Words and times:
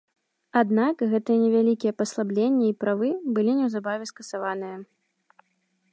Аднак, 0.61 1.03
гэтыя 1.11 1.41
невялікія 1.43 1.93
паслабленні 1.99 2.65
і 2.71 2.77
правы 2.85 3.09
былі 3.39 3.51
неўзабаве 3.61 4.05
скасаваныя. 4.15 4.77